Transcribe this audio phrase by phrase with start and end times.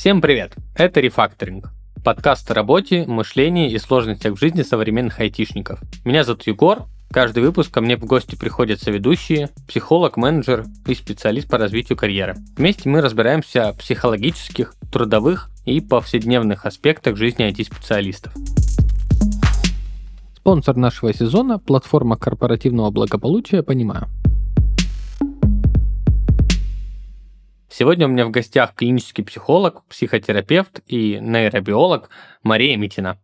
[0.00, 0.54] Всем привет!
[0.74, 5.78] Это «Рефакторинг»– подкаст о работе, мышлении и сложностях в жизни современных айтишников.
[6.06, 11.50] Меня зовут Егор, Каждый выпуск ко мне в гости приходят соведущие, психолог, менеджер и специалист
[11.50, 12.36] по развитию карьеры.
[12.56, 18.32] Вместе мы разбираемся в психологических, трудовых и повседневных аспектах жизни IT-специалистов.
[20.34, 24.08] Спонсор нашего сезона– платформа корпоративного благополучия «Понимаю».
[27.72, 32.10] Сегодня у меня в гостях клинический психолог, психотерапевт и нейробиолог
[32.42, 33.20] Мария Митина.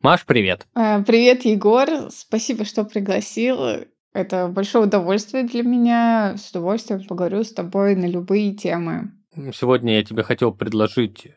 [0.00, 0.66] Маш, привет.
[0.74, 1.88] А, привет, Егор.
[2.10, 3.86] Спасибо, что пригласил.
[4.12, 6.34] Это большое удовольствие для меня.
[6.36, 9.12] С удовольствием поговорю с тобой на любые темы.
[9.54, 11.28] Сегодня я тебе хотел предложить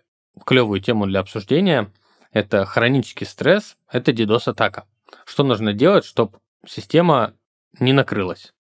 [0.44, 1.92] клевую тему для обсуждения.
[2.32, 4.86] Это хронический стресс, это DDoS-атака.
[5.26, 7.36] Что нужно делать, чтобы система
[7.80, 8.56] не накрылась?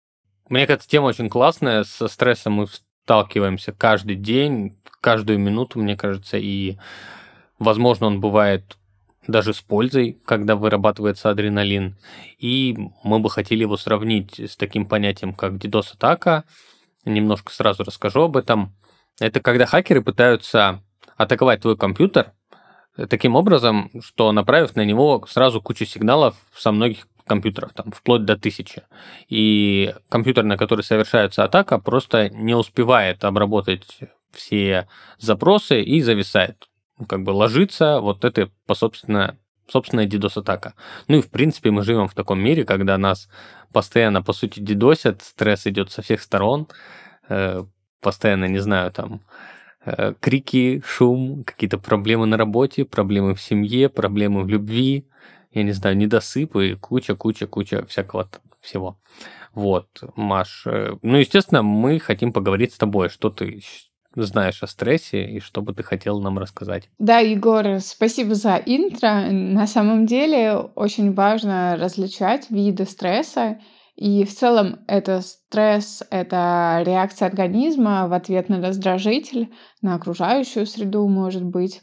[0.49, 1.85] Мне кажется, тема очень классная.
[1.85, 2.67] Со стрессом мы
[3.05, 6.79] сталкиваемся каждый день, каждую минуту, мне кажется, и,
[7.59, 8.77] возможно, он бывает
[9.27, 11.97] даже с пользой, когда вырабатывается адреналин.
[12.39, 16.45] И мы бы хотели его сравнить с таким понятием, как DDoS-атака.
[17.05, 18.75] Немножко сразу расскажу об этом.
[19.21, 20.83] Это когда хакеры пытаются
[21.17, 22.33] атаковать твой компьютер
[23.09, 28.37] таким образом, что направив на него сразу кучу сигналов со многих компьютеров, там, вплоть до
[28.37, 28.83] тысячи.
[29.31, 34.01] И компьютер, на который совершается атака, просто не успевает обработать
[34.33, 34.87] все
[35.19, 36.69] запросы и зависает
[37.09, 40.75] как бы ложится вот это по собственно собственная DDoS-атака.
[41.09, 43.29] Ну и, в принципе, мы живем в таком мире, когда нас
[43.73, 46.69] постоянно, по сути, дидосят, стресс идет со всех сторон,
[47.31, 47.63] э,
[48.01, 49.21] постоянно, не знаю, там,
[49.87, 55.07] э, крики, шум, какие-то проблемы на работе, проблемы в семье, проблемы в любви,
[55.53, 58.29] я не знаю, недосыпы, куча-куча-куча всякого
[58.61, 58.99] всего.
[59.55, 60.67] Вот, Маш.
[60.67, 63.63] Э, ну, естественно, мы хотим поговорить с тобой, что ты
[64.15, 66.89] знаешь о стрессе и что бы ты хотел нам рассказать.
[66.99, 69.27] Да, Егор, спасибо за интро.
[69.31, 73.59] На самом деле очень важно различать виды стресса.
[73.95, 81.07] И в целом это стресс, это реакция организма в ответ на раздражитель, на окружающую среду,
[81.09, 81.83] может быть.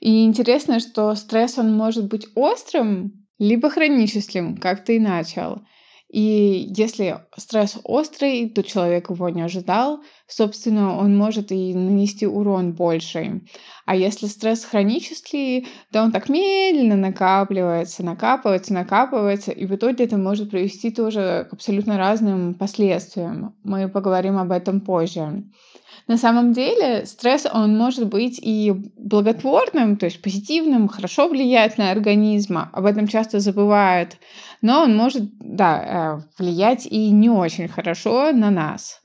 [0.00, 5.62] И интересно, что стресс, он может быть острым, либо хроническим, как ты и начал.
[6.14, 12.72] И если стресс острый, то человек его не ожидал, собственно, он может и нанести урон
[12.72, 13.42] больший.
[13.84, 20.16] А если стресс хронический, то он так медленно накапливается, накапывается, накапывается, и в итоге это
[20.16, 23.56] может привести тоже к абсолютно разным последствиям.
[23.64, 25.42] Мы поговорим об этом позже.
[26.06, 31.90] На самом деле стресс, он может быть и благотворным, то есть позитивным, хорошо влиять на
[31.90, 34.18] организм, об этом часто забывают,
[34.60, 39.02] но он может, да, э, влиять и не очень хорошо на нас.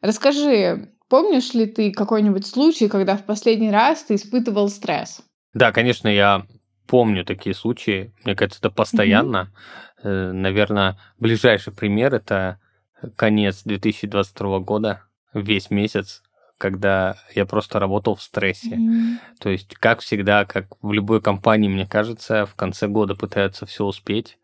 [0.00, 5.20] Расскажи, помнишь ли ты какой-нибудь случай, когда в последний раз ты испытывал стресс?
[5.52, 6.46] Да, конечно, я
[6.86, 8.14] помню такие случаи.
[8.24, 9.52] Мне кажется, это постоянно.
[10.02, 10.32] Mm-hmm.
[10.32, 12.58] Наверное, ближайший пример это
[13.16, 15.02] конец 2022 года,
[15.34, 16.22] весь месяц
[16.58, 18.74] когда я просто работал в стрессе.
[18.74, 19.16] Mm-hmm.
[19.40, 23.84] То есть, как всегда, как в любой компании, мне кажется, в конце года пытаются все
[23.84, 24.38] успеть,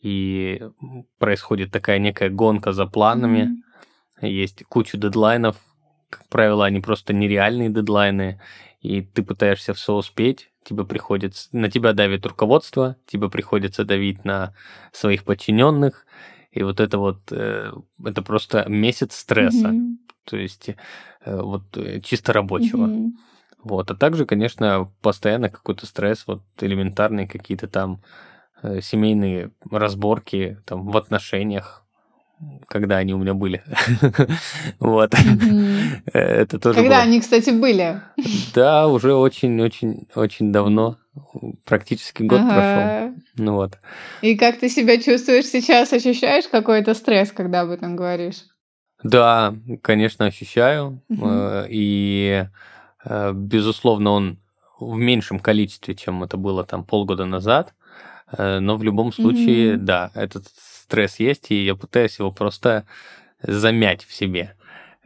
[0.00, 0.62] и
[1.18, 3.58] происходит такая некая гонка за планами.
[4.22, 4.28] Mm-hmm.
[4.28, 5.56] Есть куча дедлайнов,
[6.08, 8.40] как правило, они просто нереальные дедлайны,
[8.80, 14.54] и ты пытаешься все успеть, тебе приходится, на тебя давит руководство, тебе приходится давить на
[14.92, 16.06] своих подчиненных,
[16.52, 17.72] и вот это вот, э,
[18.04, 19.68] это просто месяц стресса.
[19.68, 20.70] Mm-hmm то есть
[21.24, 22.86] э, вот э, чисто рабочего.
[22.86, 23.10] Mm-hmm.
[23.64, 28.00] Вот, а также, конечно, постоянно какой-то стресс, вот элементарные какие-то там
[28.62, 31.84] э, семейные разборки там в отношениях,
[32.68, 33.62] когда они у меня были.
[34.80, 35.12] вот.
[36.12, 38.00] Это тоже Когда они, кстати, были?
[38.54, 40.96] Да, уже очень-очень-очень давно.
[41.64, 43.14] Практически год прошел.
[43.36, 43.78] Ну вот.
[44.22, 45.92] И как ты себя чувствуешь сейчас?
[45.92, 48.44] Ощущаешь какой-то стресс, когда об этом говоришь?
[49.02, 51.00] Да, конечно, ощущаю.
[51.08, 51.28] Угу.
[51.68, 52.46] И,
[53.04, 54.38] э, безусловно, он
[54.80, 57.74] в меньшем количестве, чем это было там полгода назад.
[58.36, 59.84] Э, но в любом случае, угу.
[59.84, 62.86] да, этот стресс есть, и я пытаюсь его просто
[63.42, 64.54] замять в себе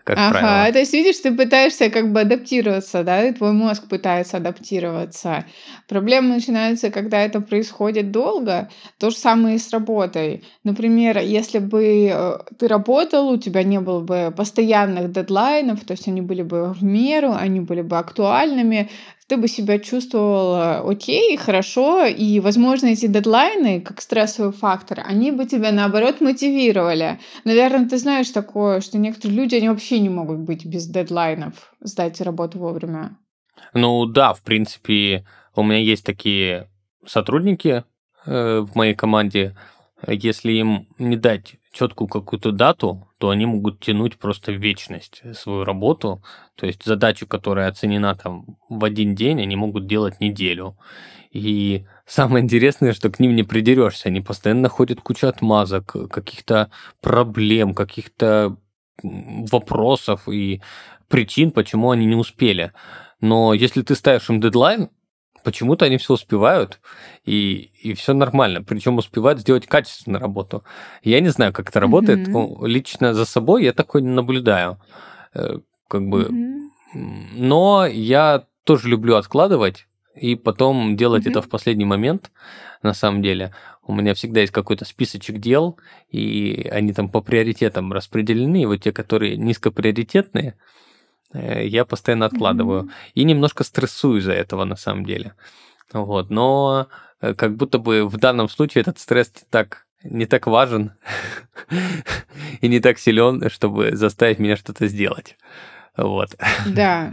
[0.04, 0.72] как ага, правило.
[0.72, 5.44] то есть видишь, ты пытаешься как бы адаптироваться, да, и твой мозг пытается адаптироваться.
[5.88, 8.69] Проблема начинается, когда это происходит долго.
[8.99, 10.44] То же самое и с работой.
[10.64, 16.08] Например, если бы э, ты работал, у тебя не было бы постоянных дедлайнов, то есть
[16.08, 18.90] они были бы в меру, они были бы актуальными,
[19.26, 25.30] ты бы себя чувствовал э, окей, хорошо, и, возможно, эти дедлайны, как стрессовый фактор, они
[25.30, 27.19] бы тебя, наоборот, мотивировали.
[27.44, 32.20] Наверное, ты знаешь такое, что некоторые люди, они вообще не могут быть без дедлайнов, сдать
[32.20, 33.16] работу вовремя.
[33.74, 35.24] Ну да, в принципе,
[35.54, 36.69] у меня есть такие
[37.06, 37.84] сотрудники
[38.26, 39.56] э, в моей команде.
[40.06, 45.62] Если им не дать четкую какую-то дату, то они могут тянуть просто в вечность свою
[45.62, 46.24] работу.
[46.56, 50.76] То есть задачу, которая оценена там в один день, они могут делать неделю.
[51.30, 54.08] И самое интересное, что к ним не придерешься.
[54.08, 58.56] Они постоянно находят кучу отмазок, каких-то проблем, каких-то
[59.04, 60.60] вопросов и
[61.06, 62.72] причин, почему они не успели.
[63.20, 64.88] Но если ты ставишь им дедлайн,
[65.43, 66.81] почему-то они все успевают,
[67.25, 68.62] и, и все нормально.
[68.62, 70.65] Причем успевают сделать качественную работу.
[71.03, 72.29] Я не знаю, как это работает.
[72.29, 72.67] Mm-hmm.
[72.67, 74.79] Лично за собой я такой не наблюдаю.
[75.35, 75.59] Э,
[75.89, 76.25] как бы.
[76.25, 76.59] Mm-hmm.
[77.35, 81.31] Но я тоже люблю откладывать и потом делать mm-hmm.
[81.31, 82.31] это в последний момент,
[82.83, 83.55] на самом деле.
[83.85, 85.79] У меня всегда есть какой-то списочек дел,
[86.11, 88.62] и они там по приоритетам распределены.
[88.62, 90.59] И вот те, которые низкоприоритетные, Э,
[91.34, 92.84] я постоянно откладываю.
[92.84, 93.12] Mm-hmm.
[93.14, 95.34] И немножко стрессую из-за этого, на самом деле.
[95.93, 96.31] Вот.
[96.31, 96.88] Но
[97.20, 100.93] э, как будто бы в данном случае этот стресс не так, не так важен
[102.61, 105.37] и не так силен, чтобы заставить меня что-то сделать.
[105.96, 106.37] Вот.
[106.67, 107.12] Да,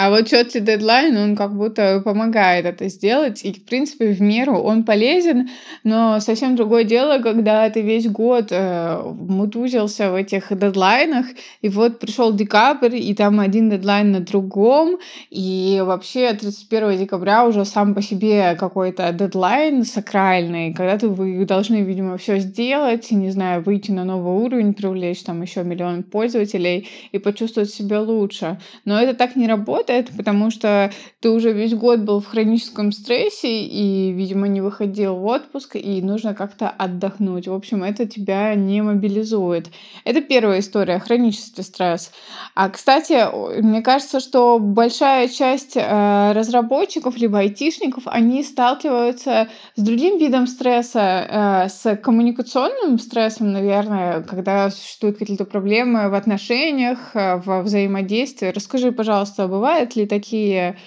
[0.00, 4.56] а вот четкий дедлайн, он как будто помогает это сделать, и, в принципе, в меру
[4.56, 5.48] он полезен,
[5.82, 11.26] но совсем другое дело, когда ты весь год э, мутузился в этих дедлайнах,
[11.62, 14.98] и вот пришел декабрь, и там один дедлайн на другом,
[15.30, 21.82] и вообще 31 декабря уже сам по себе какой-то дедлайн сакральный, когда ты, вы должны,
[21.82, 27.18] видимо, все сделать, не знаю, выйти на новый уровень, привлечь там еще миллион пользователей и
[27.18, 28.60] почувствовать себя лучше.
[28.84, 30.90] Но это так не работает, работает, потому что
[31.20, 36.02] ты уже весь год был в хроническом стрессе и, видимо, не выходил в отпуск, и
[36.02, 37.48] нужно как-то отдохнуть.
[37.48, 39.68] В общем, это тебя не мобилизует.
[40.04, 42.12] Это первая история, хронический стресс.
[42.54, 43.26] А, кстати,
[43.60, 51.64] мне кажется, что большая часть э, разработчиков либо айтишников, они сталкиваются с другим видом стресса,
[51.64, 58.52] э, с коммуникационным стрессом, наверное, когда существуют какие-то проблемы в отношениях, э, во взаимодействии.
[58.54, 60.78] Расскажи, пожалуйста, бывает бывают ли такие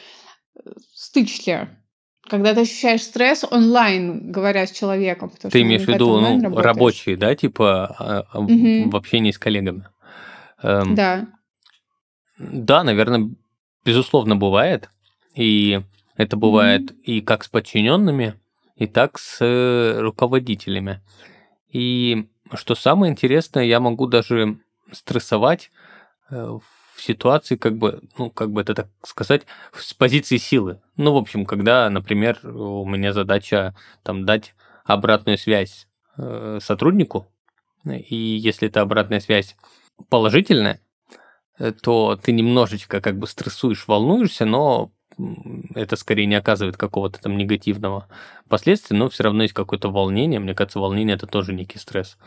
[0.55, 1.69] э, стычки?
[2.29, 5.31] Когда ты ощущаешь стресс онлайн, говоря с человеком.
[5.51, 8.89] Ты имеешь в виду ну, рабочие, да, типа угу.
[8.89, 9.87] в общении с коллегами?
[10.61, 11.27] Эм, да.
[12.37, 13.31] Да, наверное,
[13.83, 14.89] безусловно, бывает.
[15.35, 15.81] И
[16.15, 18.35] это бывает mm и как с подчиненными,
[18.75, 21.01] и так с э, руководителями.
[21.69, 24.59] И что самое интересное, я могу даже
[24.91, 25.71] стрессовать
[26.29, 26.59] э,
[26.95, 29.43] в ситуации, как бы, ну, как бы это так сказать,
[29.73, 30.81] с позиции силы.
[30.97, 34.53] Ну, в общем, когда, например, у меня задача там дать
[34.85, 37.27] обратную связь э, сотруднику,
[37.85, 39.55] и если эта обратная связь
[40.09, 40.79] положительная,
[41.57, 44.91] э, то ты немножечко как бы стрессуешь, волнуешься, но
[45.75, 48.07] это скорее не оказывает какого-то там негативного
[48.47, 50.39] последствия, но все равно есть какое-то волнение.
[50.39, 52.17] Мне кажется, волнение это тоже некий стресс.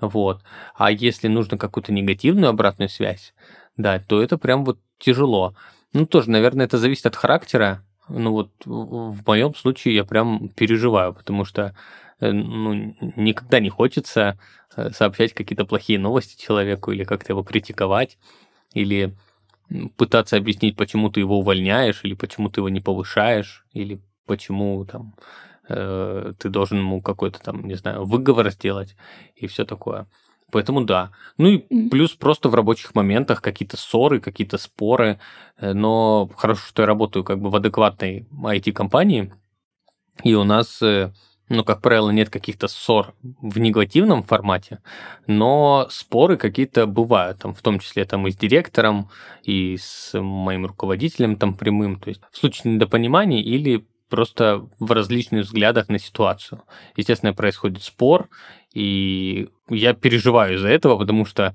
[0.00, 0.42] Вот.
[0.74, 3.34] А если нужно какую-то негативную обратную связь,
[3.76, 5.54] да, то это прям вот тяжело.
[5.92, 7.84] Ну, тоже, наверное, это зависит от характера.
[8.08, 11.74] Ну, вот в моем случае я прям переживаю, потому что
[12.20, 14.38] э, ну, никогда не хочется
[14.76, 18.18] э, сообщать какие-то плохие новости человеку или как-то его критиковать,
[18.72, 19.16] или
[19.96, 25.14] пытаться объяснить, почему ты его увольняешь, или почему ты его не повышаешь, или почему там
[25.68, 28.96] э, ты должен ему какой-то там, не знаю, выговор сделать
[29.36, 30.06] и все такое.
[30.50, 31.10] Поэтому да.
[31.36, 35.18] Ну и плюс просто в рабочих моментах какие-то ссоры, какие-то споры.
[35.58, 39.32] Э, но хорошо, что я работаю как бы в адекватной IT-компании.
[40.24, 41.12] И у нас, э,
[41.48, 44.80] ну, как правило, нет каких-то ссор в негативном формате,
[45.26, 49.10] но споры какие-то бывают, там, в том числе там и с директором,
[49.44, 52.00] и с моим руководителем там прямым.
[52.00, 56.62] То есть в случае недопонимания или просто в различных взглядах на ситуацию.
[56.96, 58.28] Естественно, происходит спор,
[58.74, 61.54] и я переживаю из-за этого, потому что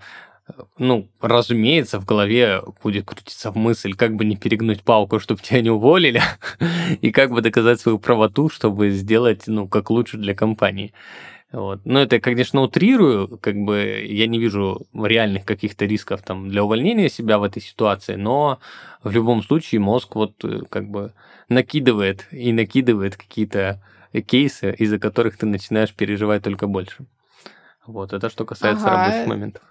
[0.78, 5.70] ну, разумеется, в голове будет крутиться мысль, как бы не перегнуть палку, чтобы тебя не
[5.70, 6.22] уволили,
[7.02, 10.94] и как бы доказать свою правоту, чтобы сделать, ну, как лучше для компании.
[11.54, 11.82] Вот.
[11.86, 17.10] Но это, конечно, утрирую, как бы я не вижу реальных каких-то рисков там для увольнения
[17.10, 18.60] себя в этой ситуации, но
[19.04, 21.14] в любом случае мозг вот э, как бы
[21.50, 23.82] накидывает и накидывает какие-то
[24.28, 27.06] кейсы, из-за которых ты начинаешь переживать только больше.
[27.86, 29.06] Вот, это что касается ага.
[29.06, 29.64] рабочих моментов.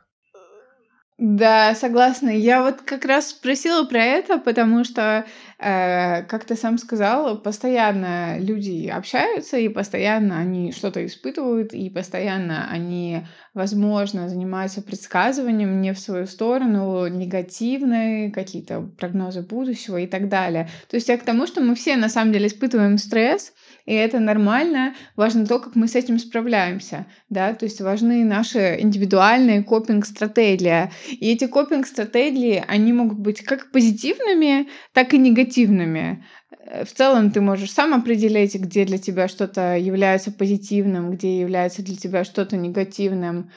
[1.19, 2.31] Да, согласна.
[2.31, 5.25] Я вот как раз спросила про это, потому что,
[5.59, 12.69] э, как ты сам сказал, постоянно люди общаются, и постоянно они что-то испытывают, и постоянно
[12.69, 20.69] они, возможно, занимаются предсказыванием не в свою сторону, негативные какие-то прогнозы будущего и так далее.
[20.89, 23.53] То есть я к тому, что мы все на самом деле испытываем стресс,
[23.85, 24.95] и это нормально.
[25.17, 30.91] Важно то, как мы с этим справляемся, да, то есть важны наши индивидуальные копинг-стратегии.
[31.11, 36.25] И эти копинг-стратегии, они могут быть как позитивными, так и негативными.
[36.65, 41.83] Э, в целом ты можешь сам определить, где для тебя что-то является позитивным, где является
[41.83, 43.51] для тебя что-то негативным.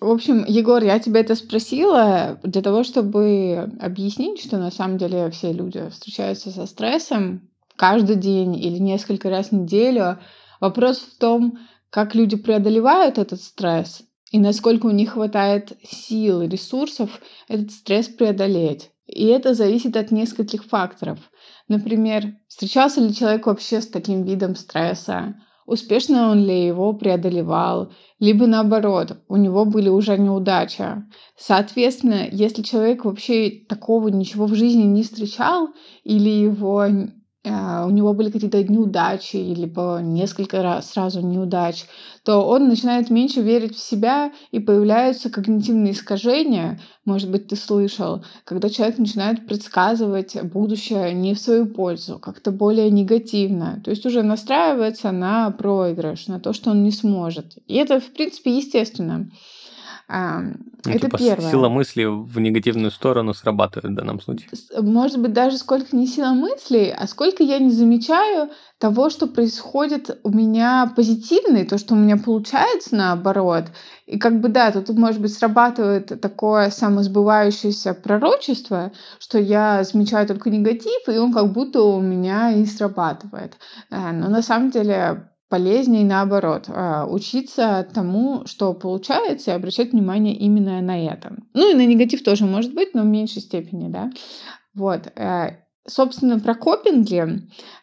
[0.00, 5.28] В общем, Егор, я тебя это спросила для того, чтобы объяснить, что на самом деле
[5.30, 10.18] все люди встречаются со стрессом, каждый день или несколько раз в неделю.
[10.60, 11.58] Вопрос в том,
[11.90, 18.08] как люди преодолевают этот стресс и насколько у них хватает сил и ресурсов этот стресс
[18.08, 18.90] преодолеть.
[19.06, 21.18] И это зависит от нескольких факторов.
[21.66, 28.46] Например, встречался ли человек вообще с таким видом стресса, успешно он ли его преодолевал, либо
[28.46, 31.04] наоборот, у него были уже неудачи.
[31.38, 35.68] Соответственно, если человек вообще такого ничего в жизни не встречал,
[36.04, 36.84] или его
[37.44, 41.84] у него были какие-то неудачи, либо несколько раз сразу неудач,
[42.24, 48.24] то он начинает меньше верить в себя, и появляются когнитивные искажения, может быть, ты слышал,
[48.44, 54.22] когда человек начинает предсказывать будущее не в свою пользу, как-то более негативно, то есть уже
[54.22, 57.56] настраивается на проигрыш, на то, что он не сможет.
[57.66, 59.30] И это, в принципе, естественно.
[60.08, 61.50] Ну, это типа первое.
[61.50, 64.48] Сила мысли в негативную сторону срабатывает в данном случае.
[64.80, 68.48] Может быть, даже сколько не сила мысли, а сколько я не замечаю
[68.78, 73.64] того, что происходит у меня позитивное, то, что у меня получается наоборот.
[74.06, 80.48] И как бы да, тут, может быть, срабатывает такое самосбывающееся пророчество, что я замечаю только
[80.48, 83.58] негатив, и он как будто у меня и срабатывает.
[83.90, 90.34] Э, но на самом деле полезнее наоборот а, учиться тому, что получается, и обращать внимание
[90.34, 91.36] именно на это.
[91.54, 94.10] Ну и на негатив тоже может быть, но в меньшей степени, да.
[94.74, 95.10] Вот.
[95.86, 97.24] Собственно, про копинги,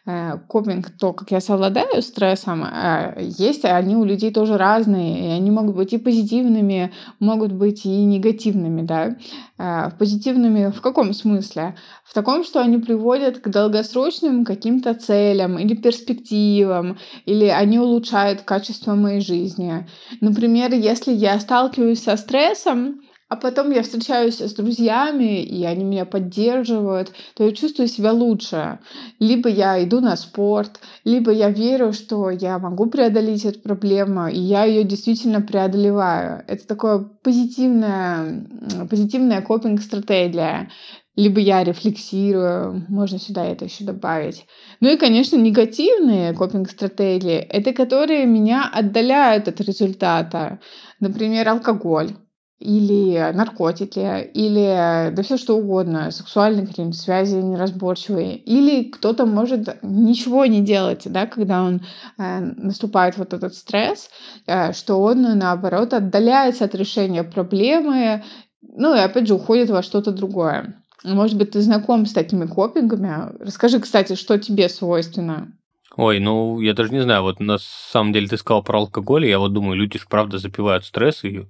[0.06, 5.30] э, копинг, то, как я совладаю стрессом, э, есть, они у людей тоже разные, и
[5.32, 9.16] они могут быть и позитивными, могут быть и негативными, да.
[9.58, 11.74] Э, позитивными в каком смысле?
[12.04, 18.94] В таком, что они приводят к долгосрочным каким-то целям или перспективам, или они улучшают качество
[18.94, 19.88] моей жизни.
[20.20, 26.04] Например, если я сталкиваюсь со стрессом, а потом я встречаюсь с друзьями, и они меня
[26.04, 28.78] поддерживают, то я чувствую себя лучше.
[29.18, 34.38] Либо я иду на спорт, либо я верю, что я могу преодолеть эту проблему, и
[34.38, 36.44] я ее действительно преодолеваю.
[36.46, 38.46] Это такое позитивная,
[38.88, 40.70] позитивная копинг-стратегия.
[41.16, 44.46] Либо я рефлексирую, можно сюда это еще добавить.
[44.80, 50.60] Ну и, конечно, негативные копинг-стратегии, это которые меня отдаляют от результата.
[51.00, 52.12] Например, алкоголь
[52.58, 60.46] или наркотики, или да все что угодно, сексуальные какие-нибудь связи неразборчивые, или кто-то может ничего
[60.46, 61.82] не делать, да, когда он
[62.18, 64.08] э, наступает вот этот стресс,
[64.46, 68.24] э, что он наоборот отдаляется от решения проблемы,
[68.62, 70.82] ну и опять же уходит во что-то другое.
[71.04, 73.36] Может быть, ты знаком с такими копингами?
[73.38, 75.52] Расскажи, кстати, что тебе свойственно?
[75.96, 79.38] Ой, ну я даже не знаю, вот на самом деле ты сказал про алкоголь, я
[79.38, 81.46] вот думаю, люди же правда запивают стресс и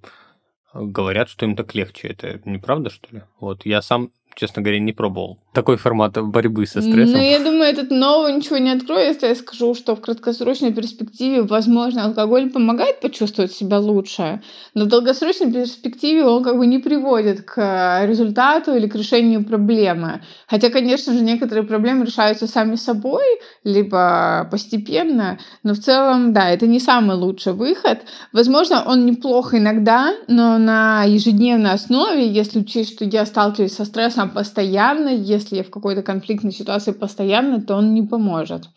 [0.81, 2.09] говорят, что им так легче.
[2.09, 3.23] Это неправда, что ли?
[3.41, 5.39] Вот я сам честно говоря, не пробовал.
[5.53, 7.19] Такой формат борьбы со стрессом.
[7.19, 11.43] Ну, я думаю, этот нового ничего не открою, если я скажу, что в краткосрочной перспективе,
[11.43, 14.43] возможно, алкоголь помогает почувствовать себя лучше,
[14.75, 20.21] но в долгосрочной перспективе он как бы не приводит к результату или к решению проблемы.
[20.47, 23.25] Хотя, конечно же, некоторые проблемы решаются сами собой,
[23.65, 28.01] либо постепенно, но в целом, да, это не самый лучший выход.
[28.35, 34.26] Возможно, он неплох иногда, но на ежедневной основе, если учесть, что я сталкиваюсь со стрессом
[34.29, 38.69] постоянно, если я в какой-то конфликтной ситуации постоянно, то он не поможет.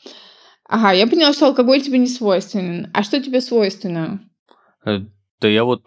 [0.68, 2.92] Ага, я поняла, что алкоголь тебе не свойственен.
[2.94, 4.20] А что тебе свойственно?
[4.86, 5.00] Э,
[5.42, 5.84] да я вот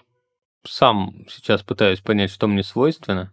[0.65, 3.33] сам сейчас пытаюсь понять, что мне свойственно.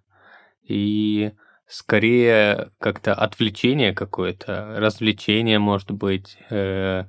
[0.63, 1.31] И
[1.67, 7.05] скорее как-то отвлечение какое-то, развлечение, может быть, э,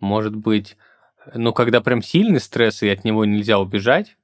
[0.00, 0.76] может быть,
[1.34, 4.16] ну, когда прям сильный стресс, и от него нельзя убежать,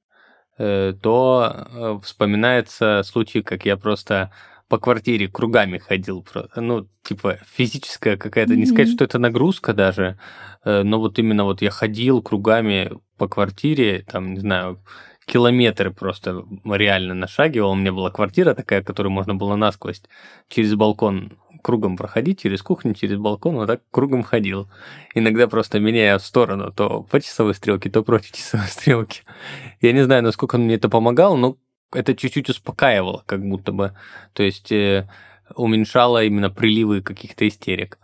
[1.00, 4.31] то э, вспоминается случай, как я просто
[4.69, 6.26] по квартире кругами ходил.
[6.57, 8.57] Ну, типа физическая какая-то, mm-hmm.
[8.57, 10.19] не сказать, что это нагрузка даже,
[10.64, 14.83] э, но вот именно вот я ходил кругами по квартире, там, не знаю,
[15.26, 17.73] километры просто реально нашагивал.
[17.73, 20.02] У меня была квартира такая, которую можно было насквозь
[20.49, 24.69] через балкон кругом проходить, через кухню, через балкон, вот так кругом ходил.
[25.14, 29.23] Иногда просто меняя сторону, то по часовой стрелке, то против часовой стрелки.
[29.81, 31.57] Я не знаю, насколько мне это помогало, но
[31.93, 33.95] это чуть-чуть успокаивало, как будто бы.
[34.33, 35.09] То есть э,
[35.55, 37.99] уменьшало именно приливы каких-то истерик.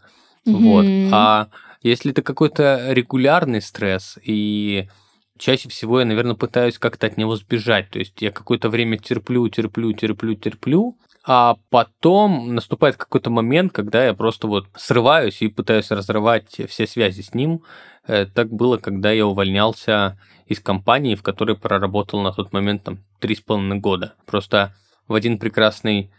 [0.47, 0.53] Mm-hmm.
[0.53, 1.13] Вот.
[1.13, 1.49] А
[1.83, 4.89] если это какой-то регулярный стресс и
[5.39, 7.91] чаще всего я, наверное, пытаюсь как-то от него сбежать.
[7.91, 14.05] То есть я какое-то время терплю, терплю, терплю, терплю, а потом наступает какой-то момент, когда
[14.05, 17.63] я просто вот срываюсь и пытаюсь разрывать все связи с ним.
[18.07, 23.05] Э, так было, когда я увольнялся из компании, в которой проработал на тот момент там
[23.21, 24.15] три с половиной года.
[24.27, 24.75] Просто
[25.07, 26.11] в один прекрасный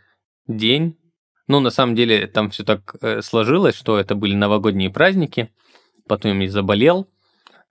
[0.48, 0.98] день,
[1.48, 5.52] ну, на самом деле, там все так э, сложилось, что это были новогодние праздники,
[6.08, 7.08] потом я заболел,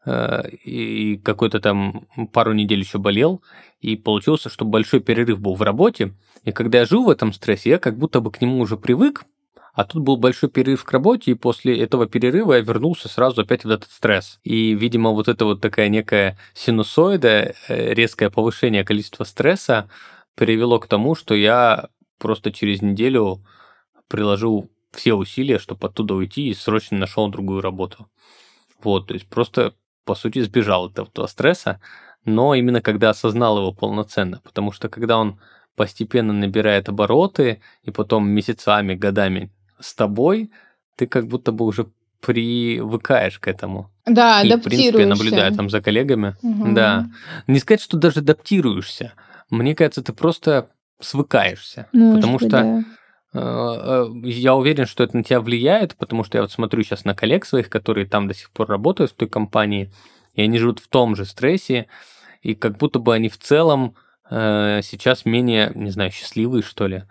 [0.06, 3.42] и какой-то там пару недель еще болел,
[3.80, 6.14] и получился, что большой перерыв был в работе,
[6.44, 9.24] и когда я жил в этом стрессе, я как будто бы к нему уже привык,
[9.78, 13.64] а тут был большой перерыв к работе, и после этого перерыва я вернулся сразу опять
[13.64, 14.40] в этот стресс.
[14.42, 19.88] И, видимо, вот это вот такая некая синусоида, э, резкое повышение количества стресса
[20.34, 23.44] привело к тому, что я просто через неделю
[24.08, 28.08] приложил все усилия, чтобы оттуда уйти и срочно нашел другую работу.
[28.82, 29.74] Вот, то есть просто
[30.08, 31.80] по сути, сбежал от этого стресса,
[32.24, 35.38] но именно когда осознал его полноценно, потому что когда он
[35.76, 40.50] постепенно набирает обороты, и потом месяцами, годами с тобой,
[40.96, 41.88] ты как будто бы уже
[42.20, 43.90] привыкаешь к этому.
[44.06, 46.36] Да, и, в принципе, наблюдаю там за коллегами.
[46.42, 46.72] Угу.
[46.72, 47.06] Да.
[47.46, 49.12] Не сказать, что даже адаптируешься.
[49.50, 50.70] Мне кажется, ты просто
[51.02, 51.86] свыкаешься.
[51.92, 52.84] Может потому быть, что да.
[53.34, 57.04] Э, э, я уверен, что это на тебя влияет, потому что я вот смотрю сейчас
[57.04, 59.90] на коллег своих, которые там до сих пор работают в той компании,
[60.34, 61.88] и они живут в том же стрессе,
[62.42, 63.94] и как будто бы они в целом
[64.30, 67.04] э, сейчас менее, не знаю, счастливые, что ли.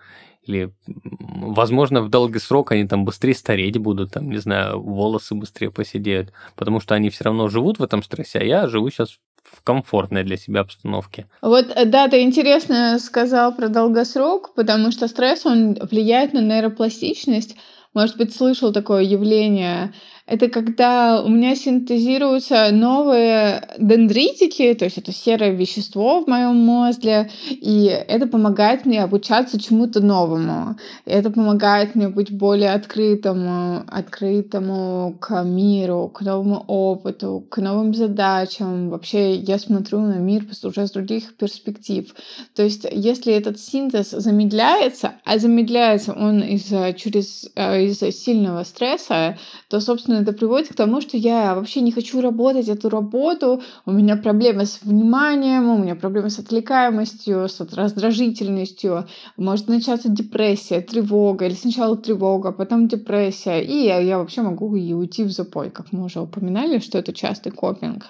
[0.44, 5.72] Или, возможно, в долгий срок они там быстрее стареть будут, там, не знаю, волосы быстрее
[5.72, 9.20] посидеют, потому что они все равно живут в этом стрессе, а я живу сейчас
[9.52, 11.28] в комфортной для себя обстановке.
[11.42, 17.56] Вот, э, да, ты интересно сказал про долгосрок, потому что стресс, он влияет на нейропластичность.
[17.94, 19.94] Может быть, слышал такое явление
[20.28, 27.30] это когда у меня синтезируются новые дендритики, то есть это серое вещество в моем мозге,
[27.50, 30.76] и это помогает мне обучаться чему-то новому.
[31.06, 38.90] Это помогает мне быть более открытому, открытому к миру, к новому опыту, к новым задачам.
[38.90, 42.14] Вообще я смотрю на мир уже с других перспектив.
[42.54, 49.38] То есть если этот синтез замедляется, а замедляется он из-за через э, из-за сильного стресса,
[49.70, 53.92] то, собственно, это приводит к тому, что я вообще не хочу работать эту работу, у
[53.92, 61.46] меня проблемы с вниманием, у меня проблемы с отвлекаемостью, с раздражительностью, может начаться депрессия, тревога,
[61.46, 65.92] или сначала тревога, потом депрессия, и я, я вообще могу и уйти в запой, как
[65.92, 68.06] мы уже упоминали, что это частый копинг.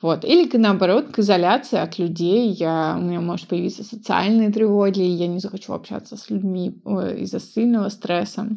[0.00, 0.24] Вот.
[0.24, 5.38] Или наоборот, к изоляции от людей, я, у меня может появиться социальные тревоги, я не
[5.38, 6.80] захочу общаться с людьми
[7.18, 8.48] из-за сильного стресса.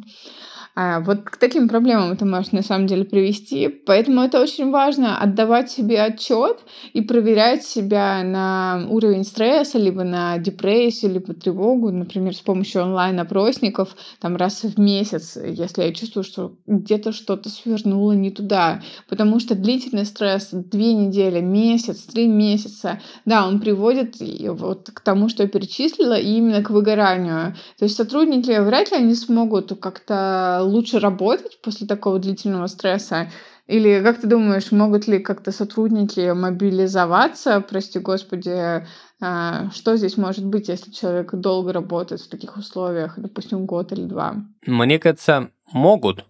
[0.77, 3.69] А вот к таким проблемам это может на самом деле привести.
[3.69, 6.59] Поэтому это очень важно отдавать себе отчет
[6.91, 13.95] и проверять себя на уровень стресса, либо на депрессию, либо тревогу, например, с помощью онлайн-опросников,
[14.19, 18.81] там раз в месяц, если я чувствую, что где-то что-то свернуло не туда.
[19.07, 25.29] Потому что длительный стресс, две недели, месяц, три месяца, да, он приводит вот к тому,
[25.29, 27.55] что я перечислила, и именно к выгоранию.
[27.79, 33.31] То есть сотрудники вряд ли они смогут как-то лучше работать после такого длительного стресса?
[33.67, 38.85] Или как ты думаешь, могут ли как-то сотрудники мобилизоваться, прости господи,
[39.21, 44.03] а, что здесь может быть, если человек долго работает в таких условиях, допустим, год или
[44.03, 44.35] два?
[44.67, 46.25] Мне кажется, могут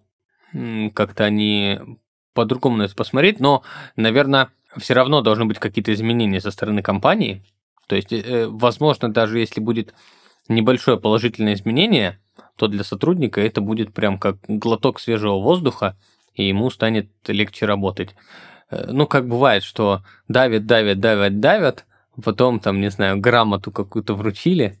[0.94, 1.78] как-то они
[2.32, 3.62] по-другому на это посмотреть, но,
[3.96, 7.42] наверное, все равно должны быть какие-то изменения со стороны компании.
[7.86, 9.94] То есть, э, возможно, даже если будет
[10.48, 12.18] небольшое положительное изменение,
[12.56, 15.96] то для сотрудника это будет прям как глоток свежего воздуха,
[16.34, 18.14] и ему станет легче работать.
[18.70, 21.86] Э, ну, как бывает, что давят, давят, давят, давят,
[22.22, 24.78] потом там, не знаю, грамоту какую-то вручили,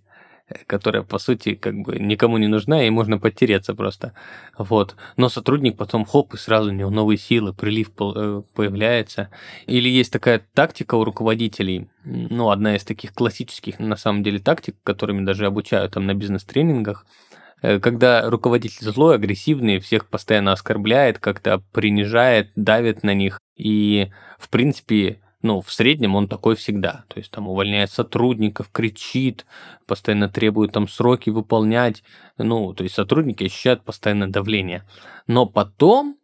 [0.66, 4.12] которая, по сути, как бы никому не нужна, и можно потереться просто.
[4.56, 4.94] Вот.
[5.16, 9.30] Но сотрудник потом хоп, и сразу у него новые силы, прилив э, появляется.
[9.66, 14.76] Или есть такая тактика у руководителей, ну, одна из таких классических, на самом деле, тактик,
[14.84, 21.62] которыми даже обучают там на бизнес-тренингах, э, когда руководитель злой, агрессивный, всех постоянно оскорбляет, как-то
[21.72, 23.40] принижает, давит на них.
[23.56, 27.04] И, в принципе, ну, в среднем он такой всегда.
[27.08, 29.46] То есть там увольняет сотрудников, кричит,
[29.86, 32.02] постоянно требует там сроки выполнять.
[32.36, 34.84] Ну, то есть сотрудники ощущают постоянное давление.
[35.26, 36.16] Но потом,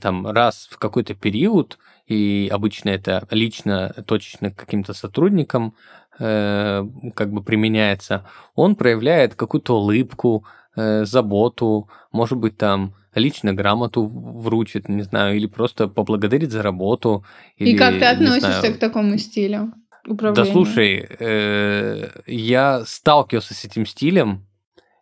[0.00, 5.74] там, раз в какой-то период, и обычно это лично, точечно каким-то сотрудникам
[6.18, 10.44] э, как бы применяется, он проявляет какую-то улыбку,
[10.76, 17.24] э, заботу, может быть, там лично грамоту вручит, не знаю, или просто поблагодарит за работу.
[17.56, 19.72] Или, И как ты относишься к такому стилю
[20.06, 20.46] управления?
[20.46, 24.46] Да слушай, э, я сталкивался с этим стилем,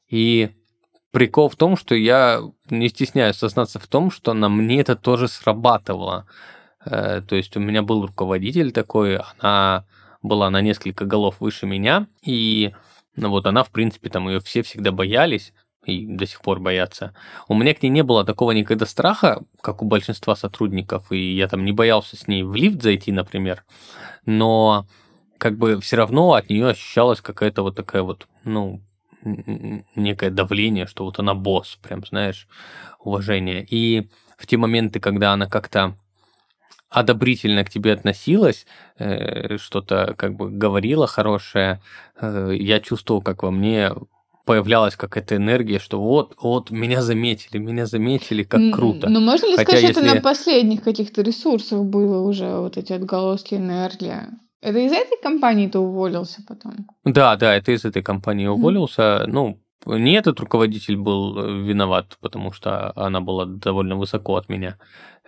[0.08, 0.50] и
[1.10, 5.28] прикол в том, что я не стесняюсь сознаться в том, что на мне это тоже
[5.28, 6.26] срабатывало.
[6.84, 9.84] Э, то есть у меня был руководитель такой, она
[10.22, 12.72] была на несколько голов выше меня, и
[13.18, 15.52] ну, вот она, в принципе, там ее все всегда боялись,
[15.84, 17.14] и до сих пор боятся.
[17.48, 21.48] У меня к ней не было такого никогда страха, как у большинства сотрудников, и я
[21.48, 23.64] там не боялся с ней в лифт зайти, например,
[24.26, 24.86] но
[25.38, 28.82] как бы все равно от нее ощущалась какая-то вот такая вот, ну,
[29.22, 32.48] некое давление, что вот она босс, прям, знаешь,
[33.00, 33.66] уважение.
[33.68, 35.96] И в те моменты, когда она как-то
[36.90, 38.66] одобрительно к тебе относилась,
[38.98, 41.80] э, что-то как бы говорила хорошее,
[42.20, 43.92] э, я чувствовал, как во мне
[44.44, 49.10] появлялась какая-то энергия, что вот, вот, меня заметили, меня заметили, как круто.
[49.10, 50.02] Ну, можно ли Хотя сказать, если...
[50.06, 54.16] это на последних каких-то ресурсах было уже, вот эти отголоски энергии?
[54.62, 56.86] Это из этой компании ты уволился потом?
[57.04, 59.02] Да, да, это из этой компании уволился.
[59.02, 59.30] Mm-hmm.
[59.30, 64.78] Ну, не этот руководитель был э, виноват, потому что она была довольно высоко от меня,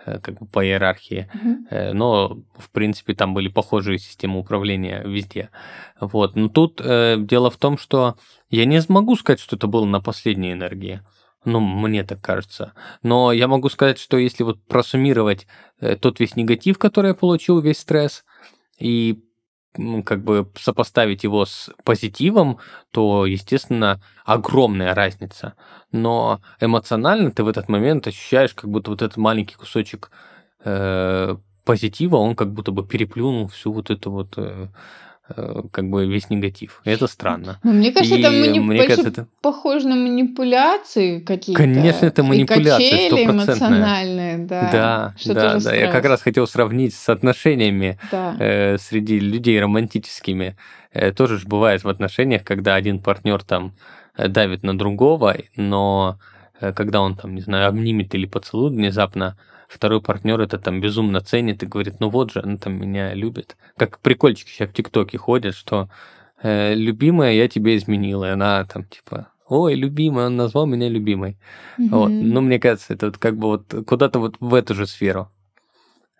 [0.05, 1.29] как бы по иерархии.
[1.33, 1.93] Mm-hmm.
[1.93, 5.49] Но, в принципе, там были похожие системы управления везде.
[5.99, 6.35] Вот.
[6.35, 8.15] Но тут э, дело в том, что
[8.49, 11.01] я не смогу сказать, что это было на последней энергии.
[11.43, 12.73] Ну, мне так кажется.
[13.01, 15.47] Но я могу сказать, что если вот просуммировать
[15.79, 18.23] э, тот весь негатив, который я получил, весь стресс,
[18.79, 19.23] и
[19.77, 22.59] ну, как бы сопоставить его с позитивом,
[22.91, 25.53] то, естественно, огромная разница.
[25.91, 30.11] Но эмоционально ты в этот момент ощущаешь, как будто вот этот маленький кусочек
[30.63, 34.67] э, позитива, он как будто бы переплюнул всю вот эту вот э,
[35.71, 36.81] как бы весь негатив.
[36.83, 37.59] Это странно.
[37.63, 38.61] Но ну, мне кажется, и это, манip...
[38.61, 41.61] мне кажется, это похоже на манипуляции какие-то.
[41.61, 44.69] Конечно, это манипуляции, эмоциональные, да.
[44.71, 45.75] Да, да, да.
[45.75, 48.35] Я как раз хотел сравнить с отношениями да.
[48.39, 50.57] э, среди людей романтическими.
[50.93, 53.73] Э, тоже же бывает в отношениях, когда один партнер там
[54.17, 56.19] э, давит на другого, но
[56.59, 59.37] э, когда он там, не знаю, обнимет или поцелует внезапно,
[59.71, 63.55] второй партнер это там безумно ценит и говорит, ну вот же, она там меня любит.
[63.77, 65.89] Как прикольчики сейчас в ТикТоке ходят, что
[66.43, 68.25] э, любимая, я тебе изменила.
[68.25, 71.37] И она там типа, ой, любимая, он назвал меня любимой.
[71.77, 71.89] Mm-hmm.
[71.89, 72.09] Вот.
[72.09, 75.29] Ну, мне кажется, это вот как бы вот куда-то вот в эту же сферу.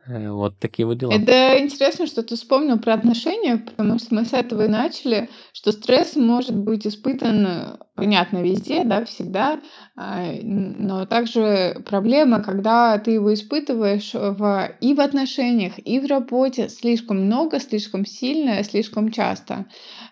[0.08, 1.14] Э, вот такие вот дела.
[1.14, 5.72] Это интересно, что ты вспомнил про отношения, потому что мы с этого и начали, что
[5.72, 9.60] стресс может быть испытан, понятно, везде, да, всегда,
[9.96, 16.70] а, но также проблема, когда ты его испытываешь в, и в отношениях, и в работе
[16.70, 19.68] слишком много, слишком сильно, слишком часто.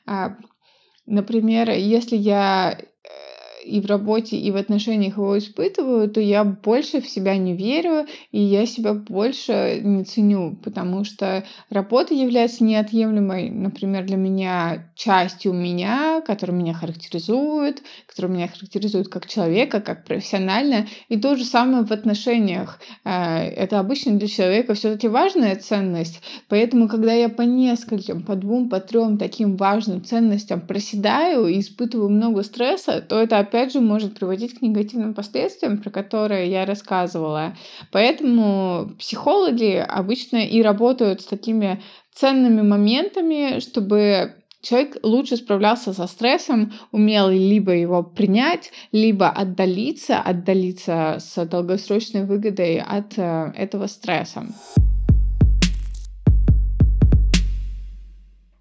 [0.06, 0.36] А,
[1.08, 2.78] например, если я
[3.69, 8.08] и в работе, и в отношениях его испытываю, то я больше в себя не верю,
[8.32, 15.53] и я себя больше не ценю, потому что работа является неотъемлемой, например, для меня частью
[15.53, 21.86] меня, которая меня характеризует, которая меня характеризует как человека, как профессионально, и то же самое
[21.86, 22.79] в отношениях.
[23.05, 28.69] Э, это обычно для человека все-таки важная ценность, поэтому, когда я по нескольким, по двум,
[28.69, 34.17] по трем таким важным ценностям проседаю и испытываю много стресса, то это опять же может
[34.17, 37.55] приводить к негативным последствиям, про которые я рассказывала.
[37.91, 41.81] Поэтому психологи обычно и работают с такими
[42.13, 51.17] ценными моментами, чтобы человек лучше справлялся со стрессом, умел либо его принять, либо отдалиться, отдалиться
[51.19, 54.47] с долгосрочной выгодой от э, этого стресса.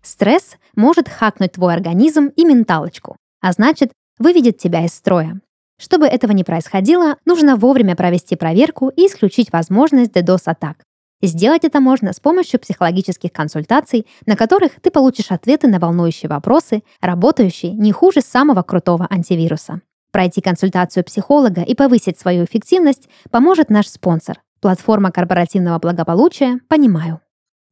[0.03, 5.41] Стресс может хакнуть твой организм и менталочку, а значит, выведет тебя из строя.
[5.81, 10.79] Чтобы этого не происходило, нужно вовремя провести проверку и исключить возможность DDoS-атак.
[11.21, 16.83] Сделать это можно с помощью психологических консультаций, на которых ты получишь ответы на волнующие вопросы,
[17.01, 19.81] работающие не хуже самого крутого антивируса.
[20.13, 27.21] Пройти консультацию психолога и повысить свою эффективность поможет наш спонсор– платформа корпоративного благополучия «Понимаю».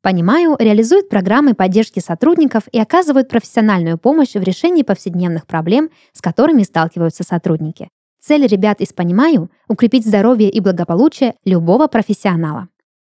[0.07, 6.63] Понимаю, реализует программы поддержки сотрудников и оказывают профессиональную помощь в решении повседневных проблем, с которыми
[6.63, 7.89] сталкиваются сотрудники.
[8.23, 12.69] Цель ребят из Понимаю– укрепить здоровье и благополучие любого профессионала.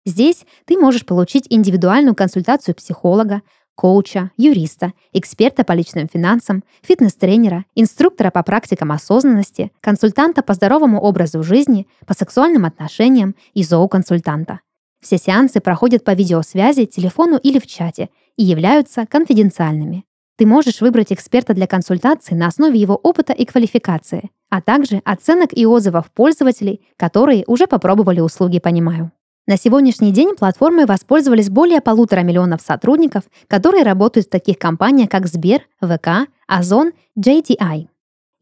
[0.05, 3.41] Здесь ты можешь получить индивидуальную консультацию психолога,
[3.75, 11.43] коуча, юриста, эксперта по личным финансам, фитнес-тренера, инструктора по практикам осознанности, консультанта по здоровому образу
[11.43, 14.61] жизни, по сексуальным отношениям и зооконсультанта.
[15.03, 20.05] Все сеансы проходят по видеосвязи, телефону или в чате и являются конфиденциальными.
[20.39, 25.51] Ты можешь выбрать эксперта для консультации на основе его опыта и квалификации, а также оценок
[25.53, 29.11] и отзывов пользователей, которые уже попробовали услуги «Понимаю».
[29.49, 35.27] На сегодняшний день платформой воспользовались более полутора миллионов сотрудников, которые работают в таких компаниях, как
[35.27, 37.89] Сбер, ВК, Озон, JTI.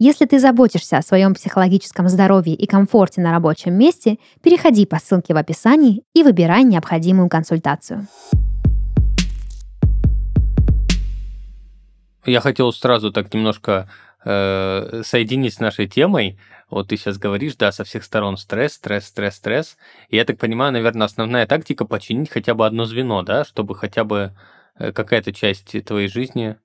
[0.03, 5.35] Если ты заботишься о своем психологическом здоровье и комфорте на рабочем месте, переходи по ссылке
[5.35, 8.07] в описании и выбирай необходимую консультацию.
[12.25, 13.91] Я хотел сразу так немножко
[14.25, 16.39] э, соединить с нашей темой.
[16.71, 19.77] Вот ты сейчас говоришь, да, со всех сторон стресс, стресс, стресс, стресс.
[20.09, 24.05] И я так понимаю, наверное, основная тактика починить хотя бы одно звено, да, чтобы хотя
[24.05, 24.33] бы
[24.79, 26.57] э, какая-то часть твоей жизни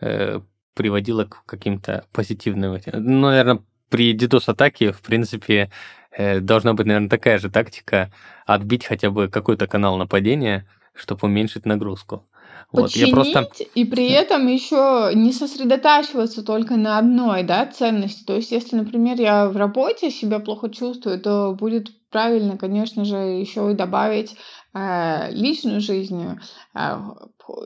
[0.00, 0.40] э,
[0.76, 2.78] приводила к каким-то позитивным...
[2.92, 5.70] Ну, наверное, при DDoS-атаке, в принципе,
[6.12, 8.12] э, должна быть, наверное, такая же тактика
[8.46, 12.24] отбить хотя бы какой-то канал нападения, чтобы уменьшить нагрузку.
[12.72, 13.48] Вот, я просто...
[13.74, 18.24] и при этом еще не сосредотачиваться только на одной да, ценности.
[18.24, 23.16] То есть, если, например, я в работе себя плохо чувствую, то будет правильно, конечно же,
[23.16, 24.36] еще и добавить
[24.74, 26.38] э, личную жизнь,
[26.74, 26.96] э,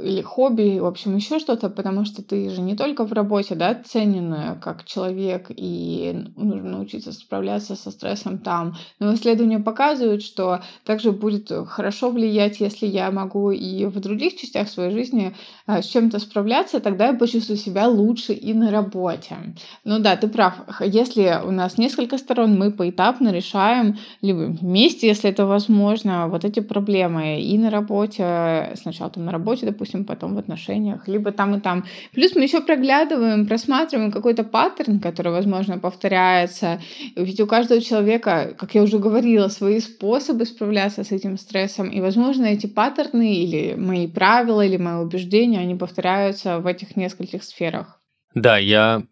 [0.00, 3.74] или хобби, в общем, еще что-то, потому что ты же не только в работе, да,
[3.74, 8.74] ценен как человек, и нужно научиться справляться со стрессом там.
[8.98, 14.68] Но исследования показывают, что также будет хорошо влиять, если я могу и в других частях
[14.68, 15.34] своей жизни
[15.66, 19.36] а, с чем-то справляться, тогда я почувствую себя лучше и на работе.
[19.84, 20.54] Ну да, ты прав.
[20.80, 26.60] Если у нас несколько сторон, мы поэтапно решаем, либо вместе, если это возможно, вот эти
[26.60, 31.60] проблемы и на работе, сначала там на работе, допустим, потом в отношениях, либо там и
[31.60, 31.84] там.
[32.12, 36.80] Плюс мы еще проглядываем, просматриваем какой-то паттерн, который, возможно, повторяется.
[37.16, 41.88] Ведь у каждого человека, как я уже говорила, свои способы справляться с этим стрессом.
[41.88, 47.42] И, возможно, эти паттерны или мои правила, или мои убеждения, они повторяются в этих нескольких
[47.42, 48.00] сферах.
[48.34, 49.02] Да, я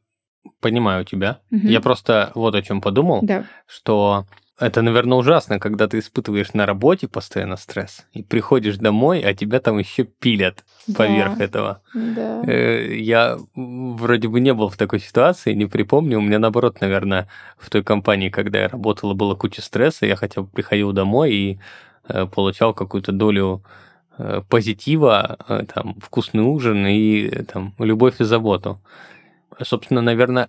[0.60, 1.40] понимаю тебя.
[1.50, 1.66] Угу.
[1.66, 3.44] Я просто вот о чем подумал, да.
[3.66, 4.26] что
[4.60, 9.60] это, наверное, ужасно, когда ты испытываешь на работе постоянно стресс и приходишь домой, а тебя
[9.60, 10.94] там еще пилят да.
[10.94, 11.80] поверх этого.
[11.94, 12.42] Да.
[12.44, 16.18] Э, я вроде бы не был в такой ситуации, не припомню.
[16.18, 20.06] У меня наоборот, наверное, в той компании, когда я работала, было куча стресса.
[20.06, 21.60] Я хотя бы приходил домой и
[22.08, 23.62] э, получал какую-то долю
[24.18, 25.38] э, позитива,
[25.72, 28.80] там, вкусный ужин и там, любовь и заботу.
[29.62, 30.48] Собственно, наверное,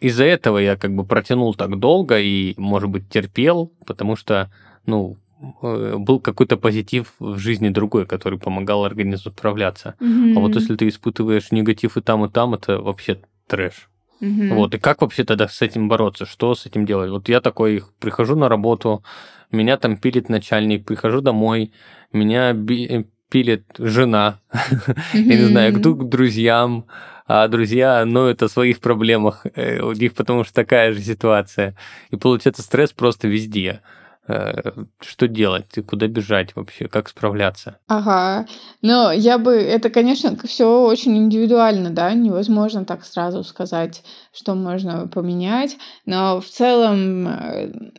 [0.00, 4.50] из-за этого я как бы протянул так долго и, может быть, терпел, потому что,
[4.86, 5.18] ну,
[5.62, 9.94] э, был какой-то позитив в жизни другой, который помогал организму справляться.
[10.00, 10.36] Mm-hmm.
[10.36, 13.88] А вот если ты испытываешь негатив и там, и там, это вообще трэш.
[14.20, 14.54] Mm-hmm.
[14.54, 16.26] Вот, и как вообще тогда с этим бороться?
[16.26, 17.10] Что с этим делать?
[17.10, 19.02] Вот я такой, прихожу на работу,
[19.50, 21.72] меня там пилит начальник, прихожу домой,
[22.12, 24.40] меня би- пилит жена,
[25.12, 26.86] я не знаю, к друзьям,
[27.32, 31.76] а друзья ноют о своих проблемах, э, у них потому что такая же ситуация.
[32.10, 33.82] И получается стресс просто везде
[34.26, 37.78] э, что делать, куда бежать вообще, как справляться?
[37.86, 38.48] Ага.
[38.82, 45.06] Но я бы, это, конечно, все очень индивидуально, да, невозможно так сразу сказать, что можно
[45.06, 47.92] поменять, но в целом э,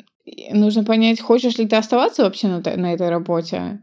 [0.52, 3.80] нужно понять, хочешь ли ты оставаться вообще на, на этой работе,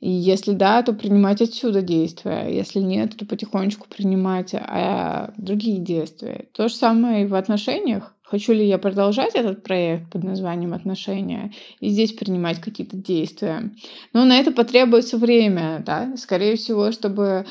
[0.00, 2.48] и если да, то принимать отсюда действия.
[2.48, 6.48] Если нет, то потихонечку принимать а, другие действия.
[6.54, 8.14] То же самое и в отношениях.
[8.30, 13.72] Хочу ли я продолжать этот проект под названием «Отношения» и здесь принимать какие-то действия?
[14.12, 17.46] Но на это потребуется время, да, скорее всего, чтобы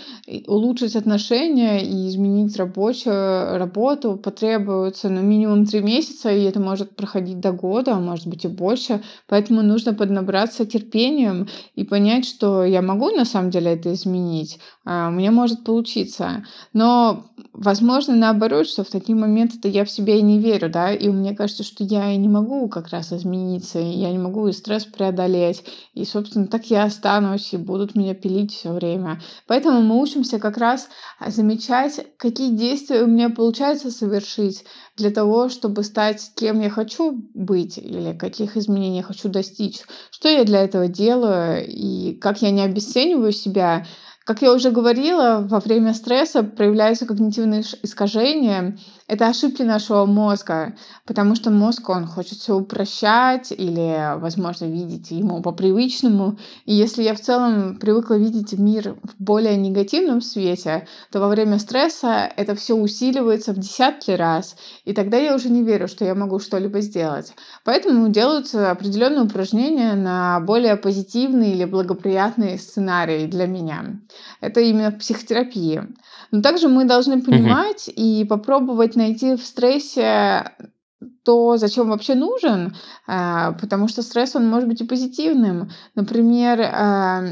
[0.47, 7.41] улучшить отношения и изменить рабочую работу, потребуется ну, минимум три месяца, и это может проходить
[7.41, 9.01] до года, а может быть и больше.
[9.27, 15.09] Поэтому нужно поднабраться терпением и понять, что я могу на самом деле это изменить, а
[15.09, 16.45] у меня может получиться.
[16.71, 21.09] Но, возможно, наоборот, что в такие моменты-то я в себя и не верю, да, и
[21.09, 24.53] мне кажется, что я и не могу как раз измениться, и я не могу и
[24.53, 29.21] стресс преодолеть, и, собственно, так я останусь, и будут меня пилить все время.
[29.47, 30.89] Поэтому мы учимся как раз
[31.25, 34.63] замечать, какие действия у меня получается совершить
[34.95, 40.29] для того, чтобы стать кем я хочу быть, или каких изменений я хочу достичь, что
[40.29, 43.85] я для этого делаю, и как я не обесцениваю себя,
[44.25, 48.77] Как я уже говорила, во время стресса проявляются когнитивные искажения.
[49.09, 50.75] Это ошибки нашего мозга,
[51.07, 56.37] потому что мозг, он хочет все упрощать или, возможно, видеть ему по привычному.
[56.65, 61.57] И если я в целом привыкла видеть мир в более негативном свете, то во время
[61.57, 64.55] стресса это все усиливается в десятки раз.
[64.85, 67.33] И тогда я уже не верю, что я могу что-либо сделать.
[67.65, 73.99] Поэтому делаются определенные упражнения на более позитивные или благоприятные сценарии для меня.
[74.39, 75.81] Это именно в психотерапии.
[76.29, 80.51] Но также мы должны понимать и попробовать найти в стрессе
[81.23, 82.75] то, зачем вообще нужен,
[83.07, 85.69] а, потому что стресс, он может быть и позитивным.
[85.95, 87.23] Например, а,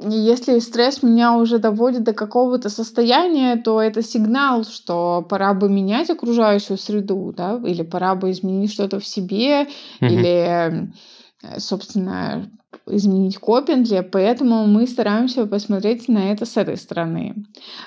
[0.00, 6.10] если стресс меня уже доводит до какого-то состояния, то это сигнал, что пора бы менять
[6.10, 9.68] окружающую среду, да, или пора бы изменить что-то в себе, mm-hmm.
[10.00, 10.92] или,
[11.58, 12.50] собственно,
[12.86, 17.34] изменить копинги, поэтому мы стараемся посмотреть на это с этой стороны.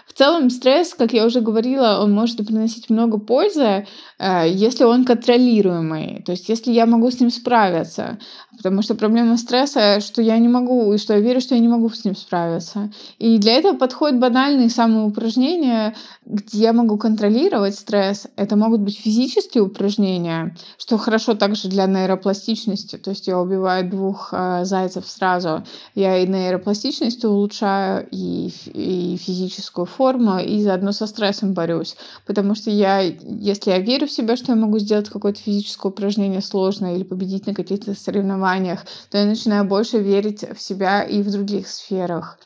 [0.07, 3.87] В целом стресс, как я уже говорила, он может приносить много пользы,
[4.19, 8.17] э, если он контролируемый, то есть если я могу с ним справиться,
[8.57, 11.67] потому что проблема стресса, что я не могу, и что я верю, что я не
[11.67, 12.91] могу с ним справиться.
[13.19, 15.95] И для этого подходят банальные самые упражнения,
[16.25, 18.27] где я могу контролировать стресс.
[18.35, 24.33] Это могут быть физические упражнения, что хорошо также для нейропластичности, то есть я убиваю двух
[24.33, 25.63] э, зайцев сразу.
[25.95, 31.95] Я и нейропластичность улучшаю, и, и физическую форму, и заодно со стрессом борюсь.
[32.25, 36.41] Потому что я, если я верю в себя, что я могу сделать какое-то физическое упражнение
[36.41, 41.31] сложное или победить на каких-то соревнованиях, то я начинаю больше верить в себя и в
[41.31, 42.37] других сферах.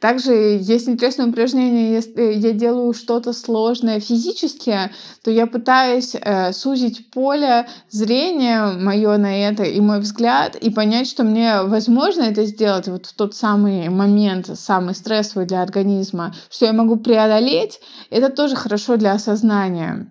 [0.00, 4.90] Также есть интересное упражнение, если я делаю что-то сложное физически,
[5.22, 11.08] то я пытаюсь э, сузить поле зрения мое на это и мой взгляд, и понять,
[11.08, 16.66] что мне возможно это сделать вот в тот самый момент, самый стрессовый для организма, что
[16.66, 17.80] я могу преодолеть,
[18.10, 20.10] это тоже хорошо для осознания.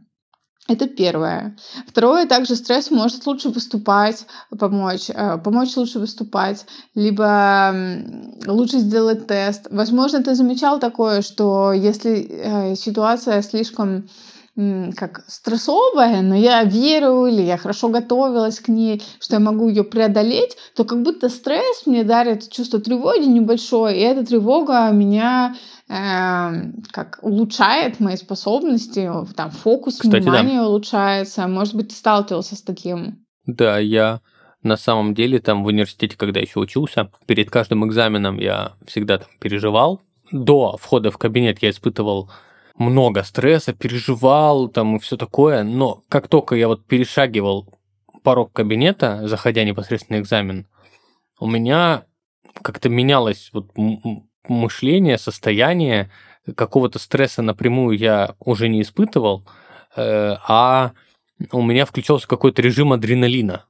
[0.70, 1.58] Это первое.
[1.88, 4.28] Второе, также стресс может лучше выступать,
[4.58, 7.74] помочь, э, помочь лучше выступать, либо
[8.46, 9.68] лучше сделать тест.
[9.72, 14.08] Возможно, ты замечал такое, что если э, ситуация слишком
[14.56, 19.84] как стрессовая, но я верю или я хорошо готовилась к ней, что я могу ее
[19.84, 25.56] преодолеть, то как будто стресс мне дарит чувство тревоги небольшое, и эта тревога меня
[25.88, 25.94] э,
[26.92, 30.68] как улучшает мои способности, там фокус Кстати, внимания да.
[30.68, 31.48] улучшается.
[31.48, 33.26] Может быть, ты сталкивался с таким?
[33.46, 34.22] Да, я
[34.62, 39.30] на самом деле там в университете, когда еще учился, перед каждым экзаменом я всегда там
[39.40, 40.02] переживал.
[40.32, 42.30] До входа в кабинет я испытывал
[42.80, 47.68] много стресса, переживал там и все такое, но как только я вот перешагивал
[48.24, 50.66] порог кабинета, заходя непосредственно экзамен,
[51.40, 52.06] у меня
[52.62, 53.72] как-то менялось вот
[54.48, 56.10] мышление, состояние,
[56.56, 59.46] какого-то стресса напрямую я уже не испытывал,
[59.96, 60.94] э, а
[61.52, 63.66] у меня включался какой-то режим адреналина.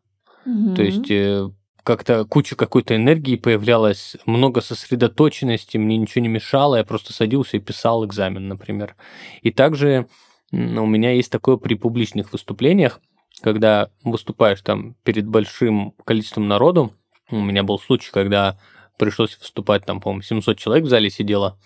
[0.46, 0.76] Mm-hmm.
[0.76, 1.50] То есть э,
[1.90, 7.60] как-то куча какой-то энергии появлялась, много сосредоточенности, мне ничего не мешало, я просто садился и
[7.60, 8.96] писал экзамен, например.
[9.42, 10.06] И также
[10.52, 13.02] у меня есть такое при публичных выступлениях,
[13.42, 16.94] когда выступаешь там перед большим количеством народу,
[17.32, 18.60] у меня был случай, когда
[19.00, 21.58] пришлось выступать, там, по-моему, 700 человек в зале сидело,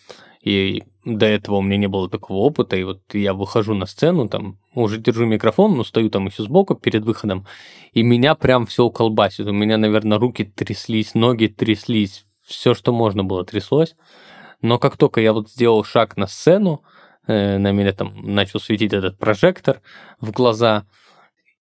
[0.42, 4.30] и до этого у меня не было такого опыта, и вот я выхожу на сцену,
[4.30, 7.46] там, уже держу микрофон, но стою там еще сбоку перед выходом,
[7.92, 9.48] и меня прям все колбасит.
[9.48, 13.96] У меня, наверное, руки тряслись, ноги тряслись, все, что можно было, тряслось.
[14.62, 16.84] Но как только я вот сделал шаг на сцену,
[17.28, 19.82] э, на меня там начал светить этот прожектор
[20.22, 20.86] в глаза,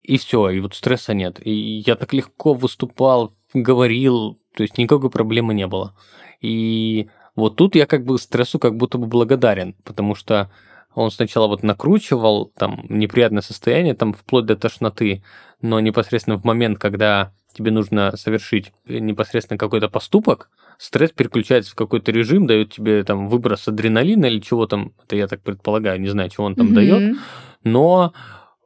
[0.02, 1.40] и все, и вот стресса нет.
[1.46, 5.96] И я так легко выступал, говорил, то есть никакой проблемы не было.
[6.42, 10.52] И вот тут я как бы стрессу как будто бы благодарен, потому что
[10.94, 15.24] он сначала вот накручивал там неприятное состояние, там вплоть до тошноты,
[15.62, 22.12] но непосредственно в момент, когда тебе нужно совершить непосредственно какой-то поступок, стресс переключается в какой-то
[22.12, 26.30] режим, дает тебе там выброс адреналина или чего там, это я так предполагаю, не знаю,
[26.30, 26.74] чего он там mm-hmm.
[26.74, 27.18] дает,
[27.64, 28.14] но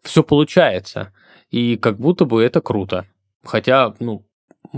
[0.03, 1.13] все получается,
[1.49, 3.05] и как будто бы это круто.
[3.43, 4.24] Хотя, ну,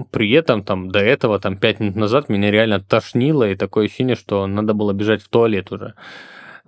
[0.05, 4.15] при этом там до этого, там пять минут назад меня реально тошнило, и такое ощущение,
[4.15, 5.93] что надо было бежать в туалет уже.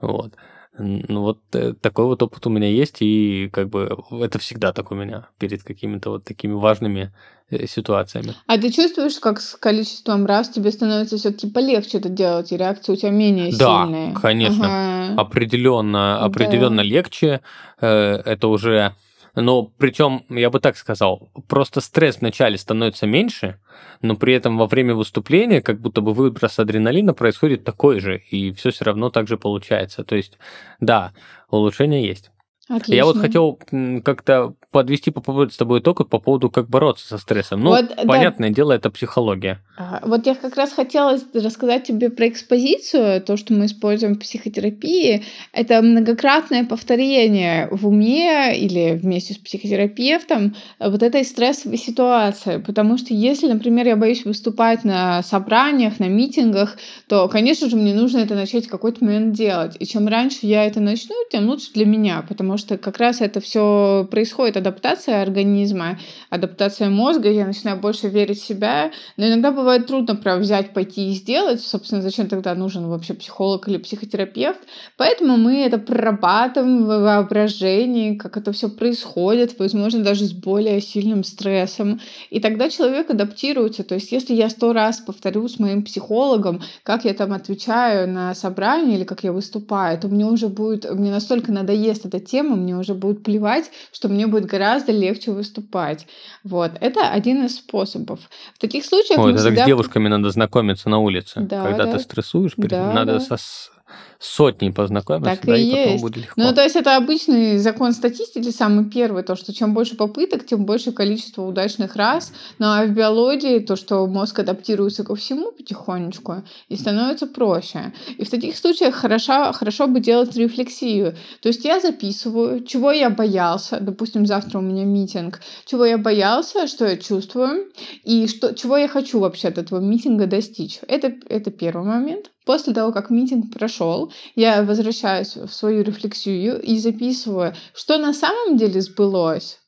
[0.02, 0.34] Вот.
[0.78, 4.92] Ну вот э, такой вот опыт у меня есть, и как бы это всегда так
[4.92, 7.12] у меня перед какими-то вот такими важными
[7.50, 8.34] э, ситуациями.
[8.48, 12.94] А ты чувствуешь, как с количеством раз тебе становится все-таки полегче это делать, и реакция
[12.94, 14.14] у тебя менее да, сильная?
[14.14, 14.66] Да, конечно.
[14.66, 15.22] Ага.
[15.22, 16.84] Определенно, определенно да.
[16.84, 17.42] легче.
[17.82, 18.96] Э, это уже
[19.36, 23.60] Но причем, я бы так сказал, просто стресс вначале становится меньше,
[24.02, 28.52] но при этом во время выступления как будто бы выброс адреналина происходит такой же, и
[28.52, 30.04] все все равно так же получается.
[30.04, 30.38] То есть,
[30.80, 31.14] да,
[31.50, 32.32] улучшение есть.
[32.68, 32.94] Отлично.
[32.94, 33.60] Я вот хотел
[34.04, 37.62] как-то подвести по поводу с тобой итог по поводу, как бороться со стрессом.
[37.62, 38.04] Ну, Вот, да.
[38.06, 39.62] понятное дело, это психология.
[39.78, 44.20] А, Вот я как раз хотела рассказать тебе про экспозицию, то, что мы используем в
[44.20, 45.24] психотерапии.
[45.54, 52.58] Это многократное повторение в уме или вместе с психотерапевтом вот этой стрессовой ситуации.
[52.58, 57.94] Потому что если, например, я боюсь выступать на собраниях, на митингах, то, конечно же, мне
[57.94, 59.76] нужно это начать в какой-то момент делать.
[59.80, 63.40] И чем раньше я это начну, тем лучше для меня, потому что как раз это
[63.40, 66.00] все происходит, адаптация организма,
[66.30, 71.10] адаптация мозга, я начинаю больше верить в себя, но иногда бывает трудно прям взять, пойти
[71.10, 71.62] и сделать.
[71.62, 74.60] Собственно, зачем тогда нужен вообще психолог или психотерапевт?
[74.98, 81.24] Поэтому мы это прорабатываем в воображении, как это все происходит, возможно, даже с более сильным
[81.24, 82.00] стрессом.
[82.30, 83.84] И тогда человек адаптируется.
[83.84, 88.36] То есть, если я сто раз повторю с моим психологом, как я там отвечаю на
[88.36, 92.78] собрании или как я выступаю, то мне уже будет, мне настолько надоест эта тема, мне
[92.78, 96.08] уже будет плевать, что мне будет гораздо легче выступать.
[96.44, 96.72] Вот.
[96.82, 98.20] Это один из способов.
[98.56, 101.42] В таких случаях Ой, это так всегда- с девушками надо знакомиться на улице.
[101.42, 101.94] Да, Когда да.
[101.94, 103.20] ты стрессуешь, Да, надо да.
[103.20, 103.72] со с
[104.20, 106.02] сотней познакомиться, Так да, и и потом есть.
[106.02, 106.34] будет легко.
[106.36, 110.66] Ну, то есть это обычный закон статистики, самый первый, то, что чем больше попыток, тем
[110.66, 112.34] больше количество удачных раз.
[112.60, 117.94] Ну, а в биологии то, что мозг адаптируется ко всему потихонечку и становится проще.
[118.18, 121.16] И в таких случаях хорошо, хорошо бы делать рефлексию.
[121.42, 126.68] То есть я записываю, чего я боялся, допустим, завтра у меня митинг, чего я боялся,
[126.68, 127.72] что я чувствую,
[128.04, 130.80] и что, чего я хочу вообще от этого митинга достичь.
[130.90, 132.32] Это, это первый момент.
[132.50, 138.58] После того, как митинг прошел, я возвращаюсь в свою рефлексию и записываю, что на самом
[138.58, 139.60] деле сбылось,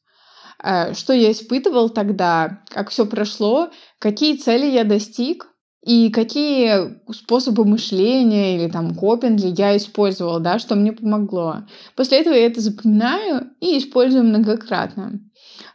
[0.63, 3.69] э, что я испытывал тогда, как все прошло,
[3.99, 5.47] какие цели я достиг,
[5.85, 11.57] и какие способы мышления или там копинги я использовал, да, что мне помогло.
[11.95, 15.19] После этого я это запоминаю и использую многократно.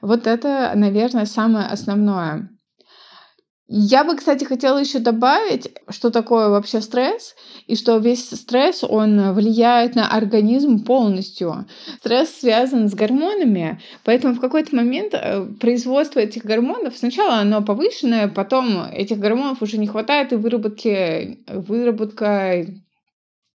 [0.00, 2.50] Вот это, наверное, самое основное.
[3.68, 7.34] Я бы, кстати, хотела еще добавить, что такое вообще стресс,
[7.66, 11.66] и что весь стресс, он влияет на организм полностью.
[11.98, 18.28] Стресс связан с гормонами, поэтому в какой-то момент э, производство этих гормонов, сначала оно повышенное,
[18.28, 22.66] потом этих гормонов уже не хватает, и выработки, выработка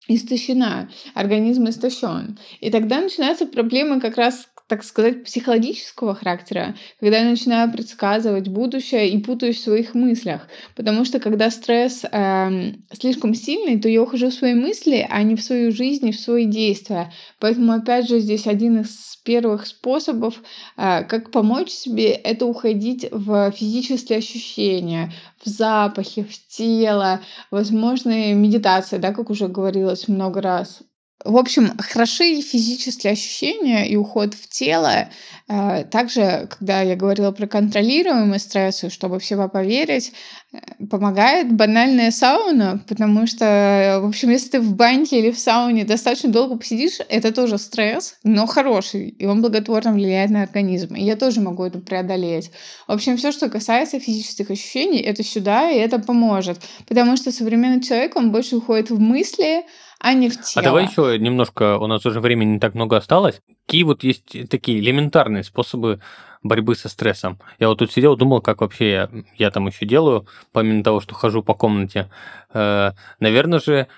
[0.08, 2.36] истощена, организм истощен.
[2.60, 9.10] И тогда начинаются проблемы как раз так сказать, психологического характера, когда я начинаю предсказывать будущее
[9.10, 10.46] и путаюсь в своих мыслях.
[10.76, 15.34] Потому что когда стресс э, слишком сильный, то я ухожу в свои мысли, а не
[15.34, 17.12] в свою жизнь и в свои действия.
[17.40, 20.40] Поэтому, опять же, здесь один из первых способов,
[20.76, 25.12] э, как помочь себе, это уходить в физические ощущения,
[25.44, 30.80] в запахи, в тело, возможно, медитация, да, как уже говорилось много раз.
[31.22, 35.10] В общем, хороши физические ощущения и уход в тело.
[35.48, 40.12] Э, Также, когда я говорила про контролируемый стресс, и чтобы всего поверить,
[40.52, 45.84] э, помогает банальная сауна, потому что, в общем, если ты в баньке или в сауне
[45.84, 50.94] достаточно долго посидишь, это тоже стресс, но хороший, и он благотворно влияет на организм.
[50.94, 52.50] И я тоже могу это преодолеть.
[52.88, 56.60] В общем, все, что касается физических ощущений, это сюда, и это поможет.
[56.88, 59.66] Потому что современный человек, он больше уходит в мысли,
[60.00, 60.62] а не в тело.
[60.62, 63.40] А давай еще немножко, у нас уже времени не так много осталось.
[63.66, 66.00] Какие вот есть такие элементарные способы
[66.42, 67.38] борьбы со стрессом?
[67.58, 71.14] Я вот тут сидел, думал, как вообще я, я там еще делаю, помимо того, что
[71.14, 72.10] хожу по комнате.
[72.54, 73.88] Э, наверное же,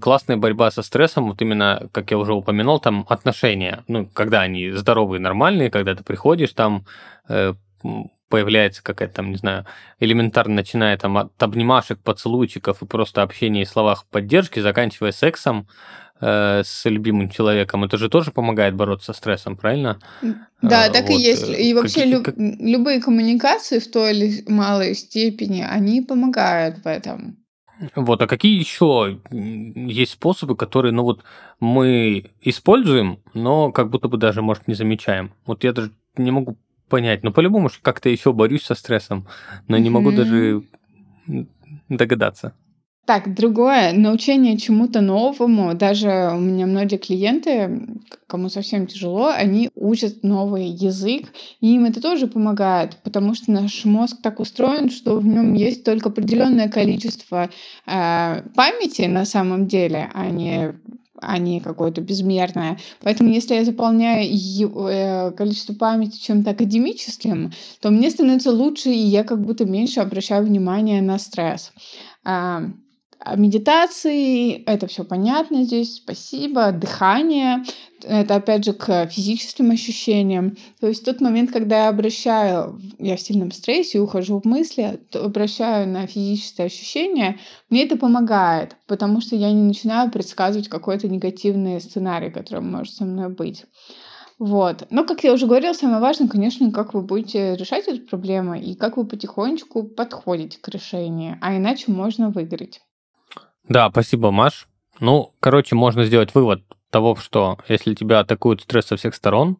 [0.00, 3.84] классная борьба со стрессом, вот именно, как я уже упоминал, там отношения.
[3.86, 6.86] Ну, когда они здоровые, нормальные, когда ты приходишь, там
[7.28, 7.52] э,
[8.28, 9.66] появляется какая-то там, не знаю,
[10.00, 15.68] элементарно начиная там от обнимашек, поцелуйчиков и просто общения и словах поддержки, заканчивая сексом
[16.20, 17.84] э, с любимым человеком.
[17.84, 19.98] Это же тоже помогает бороться со стрессом, правильно?
[20.62, 21.48] Да, Э, так и вот, есть.
[21.50, 27.36] э, И вообще как- любые коммуникации в той или малой степени, они помогают в этом.
[27.96, 31.24] Вот, а какие еще есть способы, которые, ну вот,
[31.58, 35.32] мы используем, но как будто бы даже, может, не замечаем?
[35.44, 36.56] Вот я даже не могу
[36.88, 37.22] понять.
[37.24, 39.26] Но по-любому же как-то еще борюсь со стрессом,
[39.68, 40.16] но не могу Мгм.
[40.16, 40.62] даже
[41.88, 42.54] догадаться.
[43.06, 45.74] Так, другое, научение чему-то новому.
[45.74, 51.26] Даже у меня многие клиенты, кому совсем тяжело, они учат новый язык,
[51.60, 55.84] и им это тоже помогает, потому что наш мозг так устроен, что в нем есть
[55.84, 57.50] только определенное количество
[57.86, 60.74] э, памяти на самом деле, а не
[61.20, 62.78] а не какое-то безмерное.
[63.00, 69.24] Поэтому если я заполняю э, количество памяти чем-то академическим, то мне становится лучше, и я
[69.24, 71.72] как будто меньше обращаю внимание на стресс.
[73.26, 76.72] А, медитации, это все понятно здесь, спасибо.
[76.72, 77.64] Дыхание,
[78.02, 80.58] это опять же к физическим ощущениям.
[80.78, 85.88] То есть тот момент, когда я обращаю, я в сильном стрессе, ухожу в мысли, обращаю
[85.88, 87.38] на физические ощущения,
[87.70, 93.06] мне это помогает, потому что я не начинаю предсказывать какой-то негативный сценарий, который может со
[93.06, 93.64] мной быть.
[94.38, 94.86] Вот.
[94.90, 98.74] Но, как я уже говорила, самое важное, конечно, как вы будете решать эту проблему и
[98.74, 102.82] как вы потихонечку подходите к решению, а иначе можно выиграть.
[103.68, 104.66] Да, спасибо, Маш.
[105.00, 109.56] Ну, короче, можно сделать вывод того, что если тебя атакует стресс со всех сторон,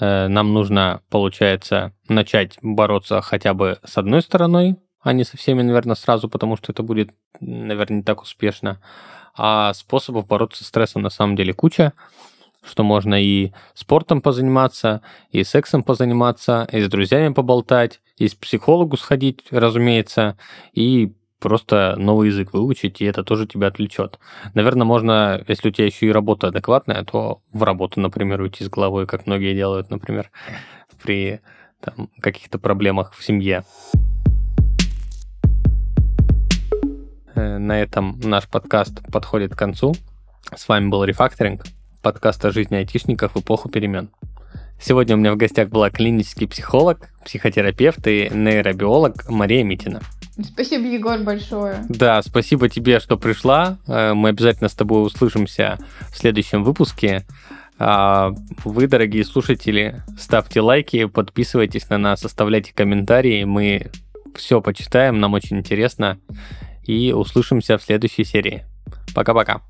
[0.00, 5.62] э, нам нужно, получается, начать бороться хотя бы с одной стороной, а не со всеми,
[5.62, 7.10] наверное, сразу, потому что это будет,
[7.40, 8.80] наверное, не так успешно.
[9.36, 11.92] А способов бороться с стрессом на самом деле куча,
[12.64, 18.96] что можно и спортом позаниматься, и сексом позаниматься, и с друзьями поболтать, и с психологу
[18.96, 20.38] сходить, разумеется,
[20.72, 24.18] и просто новый язык выучить, и это тоже тебя отвлечет.
[24.54, 28.68] Наверное, можно, если у тебя еще и работа адекватная, то в работу, например, уйти с
[28.68, 30.30] головой, как многие делают, например,
[31.02, 31.40] при
[31.80, 33.64] там, каких-то проблемах в семье.
[37.34, 39.94] Э, на этом наш подкаст подходит к концу.
[40.54, 41.64] С вами был Рефакторинг,
[42.02, 44.10] подкаст о жизни айтишников в эпоху перемен.
[44.80, 50.00] Сегодня у меня в гостях была клинический психолог, психотерапевт и нейробиолог Мария Митина.
[50.42, 51.84] Спасибо, Егор, большое.
[51.88, 53.78] Да, спасибо тебе, что пришла.
[53.86, 55.78] Э, мы обязательно с тобой услышимся
[56.12, 57.24] в следующем выпуске.
[57.78, 58.32] А
[58.64, 63.44] вы, дорогие слушатели, ставьте лайки, подписывайтесь на нас, оставляйте комментарии.
[63.44, 63.90] Мы
[64.34, 66.18] все почитаем, нам очень интересно.
[66.84, 68.64] И услышимся в следующей серии.
[69.14, 69.62] Пока-пока.